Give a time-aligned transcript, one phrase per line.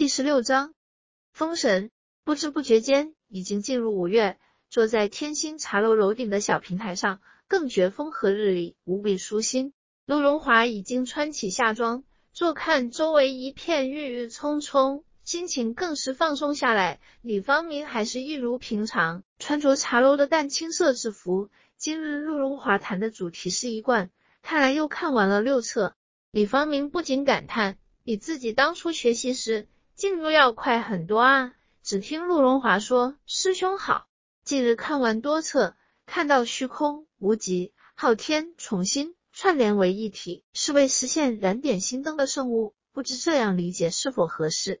[0.00, 0.72] 第十六章，
[1.30, 1.90] 封神。
[2.24, 4.38] 不知不觉间，已经进入五月。
[4.70, 9.74] 坐在天星茶楼楼顶的小平台上，更觉风和日丽，无比舒心。
[10.06, 12.02] 陆荣华已经穿起夏装，
[12.32, 16.98] 坐看周围一片郁郁葱葱，心情更是放松下来。
[17.20, 21.50] 李方明还是一如平常，穿着茶楼的淡青色制服。
[21.76, 24.10] 今日陆荣华谈的主题是一贯，
[24.40, 25.94] 看来又看完了六册。
[26.30, 29.68] 李方明不禁感叹，比自己当初学习时。
[30.00, 31.52] 进度要快很多啊！
[31.82, 34.06] 只听陆荣华说：“师兄好，
[34.44, 44.80] 近日看完多册，看到虚空、无极、昊天重新串联为一体，是为实现燃点心灯的圣物，不知这样理解是否合适？”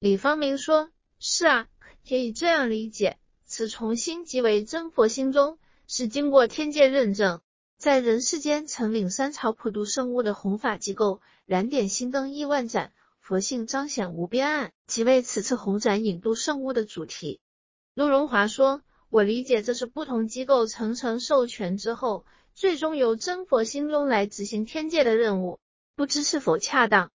[0.00, 0.90] 李方明说
[1.20, 1.68] ：“是啊，
[2.08, 3.18] 可以这样理解。
[3.44, 7.40] 此重新即为真佛心中，是经过天界认证，
[7.78, 12.92] 在人世间曾领三朝普渡圣物的弘法机构，燃点心灯亿万盏。”
[13.26, 17.40] 佛性彰显无边岸，即为此次红展引渡圣物的主题。
[17.92, 22.24] 陆荣华说：“我理解这是不同机构层层授权之后，
[22.54, 25.58] 最终由真佛心中来执行天界的任务，
[25.96, 27.10] 不知是否恰当？”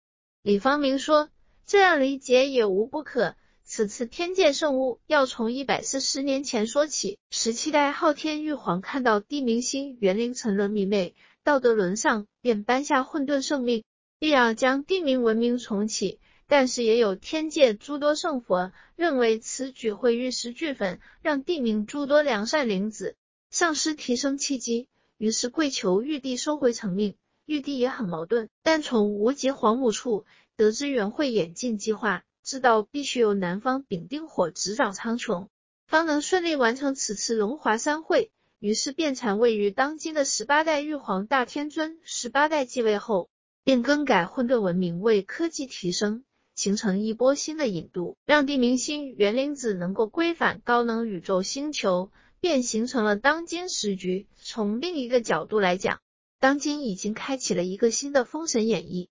[0.42, 1.28] 李方明说
[1.66, 3.34] ：“这样理解也无不可。
[3.64, 13.82] 此次天界圣物要从一百四十年前说起，十七代昊天玉皇看到地明星园林沉沦迷昧，道德沦丧，便颁下混沌圣命。”
[14.18, 23.14] 必要将地名文明重启，但是也有天界诸多圣佛认为此举会玉石俱焚，让地名诸多良善灵子
[23.50, 27.14] 丧失提升契机，于是跪求玉帝收回成命。
[27.44, 30.24] 玉帝也很矛盾，但从无极皇母处
[30.56, 35.48] 得知元会演进计划，知道必须由南方丙丁火执掌苍穹，
[35.86, 38.30] 方能顺利完成此次龙华三会。
[38.58, 43.28] 于是便禅位于当今的十八代玉皇大天尊，十八代继位后。
[43.66, 46.22] 便更改混沌文明为科技提升，
[46.54, 54.28] 形成一波新的引渡，让地明星元灵子能够归返高能宇宙星球，便形成了当今时局。
[54.36, 55.98] 从另一个角度来讲，
[56.38, 59.08] 当今已经开启了一个新的封神演义。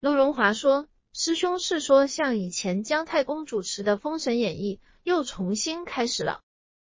[0.00, 6.42] 陆荣华说：“师兄是说，像以前姜太公主持的封神演义又重新开始了？”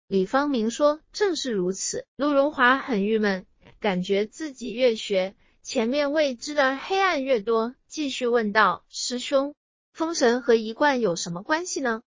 [0.07, 3.45] 李方明说：“正是如此。”陆荣华很郁闷，
[3.81, 5.35] 感觉自己越学。
[5.61, 9.53] 前面未知的黑暗越多，继续问道：“师兄，
[9.91, 12.01] 封神和一贯有什么关系呢？”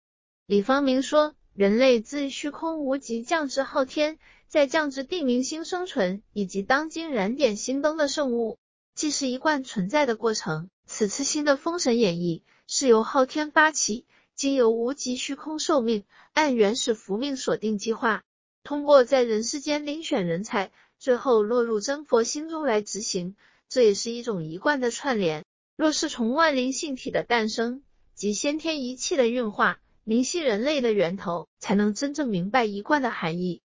[0.47, 4.17] 李方明说：“人类自虚空无极降至昊天，
[4.47, 8.57] 再降至地明星生存，以及当今燃点星灯的圣物，
[8.95, 10.69] 既是一贯存在的过程。
[10.87, 18.23] 此次新的封神演义是由昊天发起，经由无极虚空受命，按原始福命锁定计划，
[18.63, 23.35] 通过在人世间遴选人才，最后落入真佛心中来执行。”
[23.67, 25.45] 这也是一种一贯的串联。
[25.77, 27.83] 若是从万灵性体的诞生
[28.15, 33.61] 及先天一气的运化明晰人类的源头，才能真正明白一贯的含义。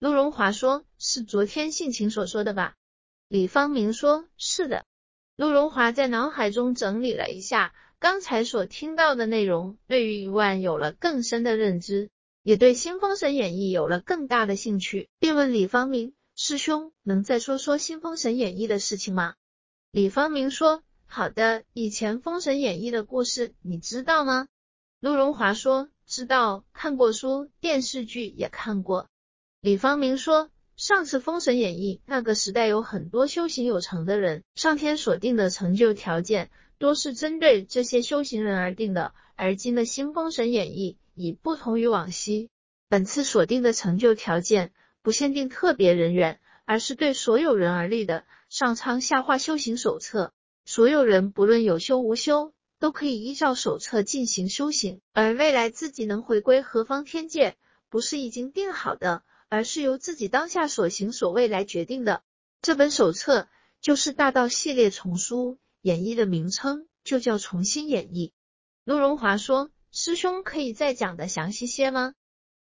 [0.00, 2.74] 陆荣华说：“是昨天性情所说的吧？”
[3.28, 4.84] 李方明说：“是的。”
[5.36, 12.10] 陆荣华在脑海中整理了一下刚才所听到的内容，对于一万有了更深的认知，
[12.42, 19.34] 也对新封神演义有了更大的兴趣，便问李方明：“师兄，能再说说新封神演义的事情吗？”
[19.92, 24.48] 李方明说：“好的，以前《封神演义》的故事你知道吗？”
[25.00, 29.08] 陆荣华说：“知道，看过书，电视剧也看过。”
[29.60, 42.50] 李方明说：“上次《封神演义》那个时代有很多修行有成的人，上天所定的成就条件多是针对这些修行人而定的，而今的新《封神演义》已不同于往昔，
[42.88, 44.72] 本次所定的成就条件
[45.04, 50.32] 不限定特别人员，而是对所有人而立的。”上苍下化修行手册，
[50.64, 55.00] 所有人不论有修无修，都可以依照手册进行修行。
[55.12, 57.56] 而未来自己能回归何方天界，
[57.90, 62.22] 不是已经定好的，而是由自己当下所行所为来决定的。
[62.62, 63.48] 这本手册
[63.80, 68.30] 就是大道系列丛书，演绎的名称就叫重新演绎。
[68.84, 72.14] 陆荣华说：“师兄可以再讲的详细些吗？”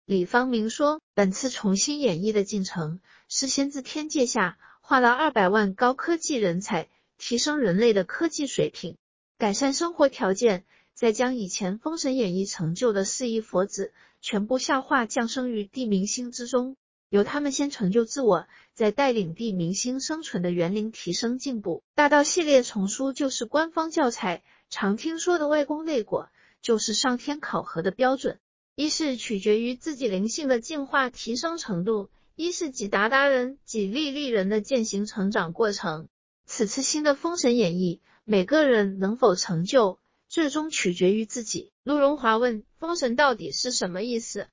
[0.05, 8.97] 李方明说：“本次重新演绎的进程是先自天界下。”花了二百万高科技人才，提升人类的科技水平，
[9.39, 16.77] 改善生活条件，再将以前《封神演义》成就的四亿佛子全部下化降生于地明星之中，
[17.09, 21.85] 由他们先成就自我，再带领地明星生存的园林提升进步。
[21.95, 26.29] 大道系列丛书就是官方教材，常听说的外功内果
[26.61, 28.41] 就是上天考核的标准，
[28.75, 32.11] 一是取决于自己灵性的进化提升程度。
[32.35, 36.09] 一是己达达人、己利利人的践行成长过程。
[36.47, 39.99] 此次新的封神演义，每个人能否成就，
[40.29, 41.73] 最终取决于自己。
[41.85, 44.49] 陆荣华问：封神到底是什么意思？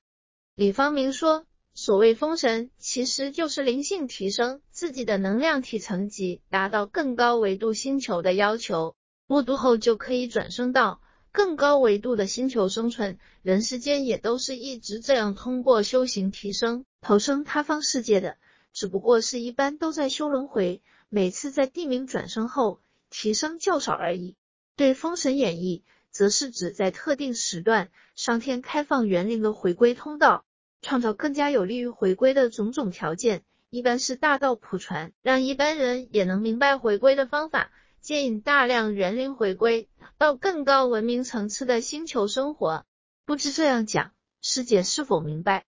[0.54, 8.94] 李方明说：所谓封神，其实就是灵性提升自己的能量体层级，达到更高维度星球的要求。
[9.26, 11.00] 过渡后就可以转生到
[11.32, 13.18] 更高维度的星球生存。
[13.42, 18.36] 人世间也都是一直这样通过修行提升，投生他方世界的，
[18.72, 24.36] 只不过是一般都在修轮回，每次在地名转生后提升较少而已。
[24.76, 30.44] 对《封神演义》，则是指在特定时段，上天开放元灵的回归通道，
[30.82, 37.70] 创造更加有利于回归的种种条件，一般是大道普传，让一般人也能明白回归的方法。
[38.00, 42.86] 接引大量元灵回归到更高文明层次的星球生活，
[43.26, 45.66] 不知这样讲，师姐是否明白？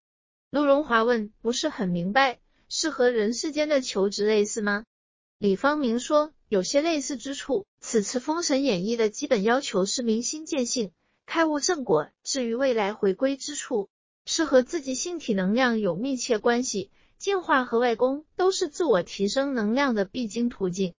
[0.50, 1.31] 陆荣华问。
[1.43, 4.84] 不是很明白，是和人世间的求职类似吗？
[5.38, 7.67] 李方明说，有些类似之处。
[7.81, 10.93] 此次封神演义的基本要求是明心见性，
[11.26, 12.08] 开悟正果。
[12.23, 13.90] 至于未来回归之处，
[14.25, 20.94] 是和自己性体能量有密切关系，进化和外功都是自我提升能量的必经途径。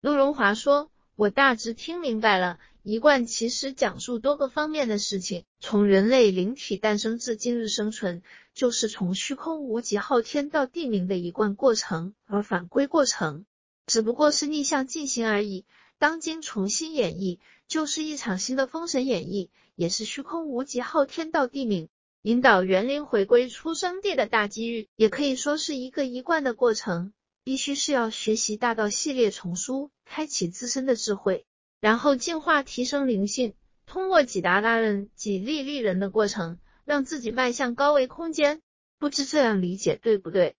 [0.00, 2.58] 陆荣华说：“我大致听明白了。
[2.82, 8.22] 一贯其实讲述多个方面的事情，从人类灵体诞生至今日生存，
[8.54, 13.46] 就是从虚空无极昊天到地冥的一贯过程，而返归过程
[13.86, 15.64] 只不过是逆向进行而已。
[15.98, 21.88] 当今重新演绎，就是一场新的封神演绎，也是虚空无极昊天到地冥，
[22.22, 27.12] 引导元灵回归出生地的大机遇，也可以说是一个一贯的过程。”
[27.46, 31.46] 必须是要学习大道系列丛书，开启自身的智慧，
[31.80, 33.54] 然后进化提升灵性，
[33.86, 38.62] 通过几达大人、几利利人的过程，让自己迈向高维空间。
[38.98, 40.56] 不知这样理解对不对？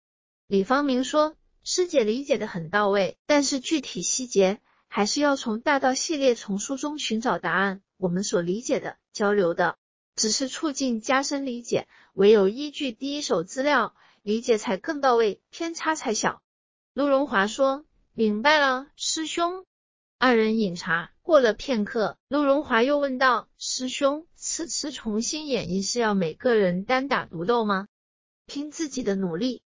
[0.47, 7.81] 李方明说，师姐理解的很到位，但是具体细节还是要从大道系列丛书中寻找答案。
[7.97, 9.77] 我们所理解的、交流的，
[10.15, 16.41] 只是促进加深理解，唯有依据第一手资料理解才更到位，偏差才小。
[16.97, 17.85] 陆荣华说
[18.15, 19.65] ：“明白了，师兄。”
[20.17, 27.87] 二人饮茶，过了片刻，陆荣华又问道：“师兄，此次重新演绎是要每个人单打独斗吗？
[28.47, 29.61] 拼自己的努力？”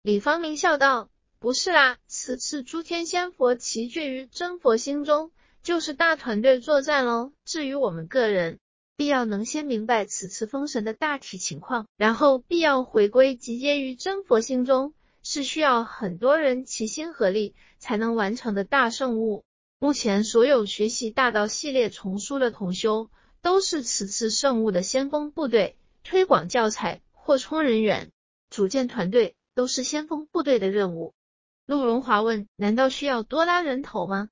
[0.00, 1.10] 李方明笑道
[1.40, 5.32] ：“不是啦，此次诸天仙佛齐聚于真佛心中，
[5.64, 7.32] 就是大团队作战喽。
[7.44, 8.60] 至于我们个人，
[8.96, 14.94] 必要能先明白此次封神的大体情况，然后必要回归集结于真佛心中。”
[15.28, 19.42] 是需要很多人齐心合力才能完成的大圣物。
[19.80, 23.10] 目前所有学习大道系列丛书的同修，
[23.42, 28.12] 都是此次圣物的先锋部队、推广教材、扩充人员、
[28.50, 31.12] 组建团队，都是先锋部队的任务。
[31.66, 34.28] 陆荣华问：难道需要多拉人头吗？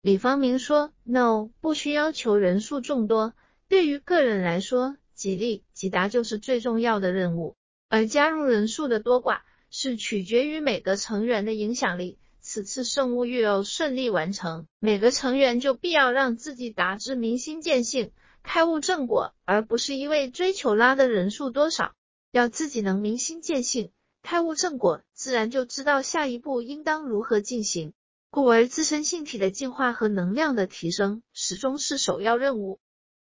[0.00, 3.32] 李方明说：No，不需要求人数众多。
[3.68, 7.54] 对于个人来说，几利几达就是最重要的任务，
[7.88, 9.42] 而加入人数的多寡。
[9.72, 12.18] 是取决于每个成员的影响力。
[12.40, 21.94] 此次圣物欲要顺利完成，每个成员就必要让自己达至明心见性、开悟正果，而不是一味追求拉的人数多少。
[22.30, 23.90] 要自己能明心见性、
[24.22, 27.92] 开悟正果，自然就知道下一步应当如何进行。
[28.30, 32.80] 故而自身性体的进化和能量的提升，始终是首要任务。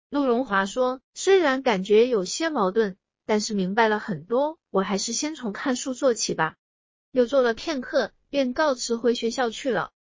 [0.09, 2.97] 陆荣华说：“虽然感觉有些矛盾。”
[3.31, 6.57] 但是明白了很多，我还是先从看书做起吧。
[7.11, 9.93] 又坐了片刻，便告辞回学校去了。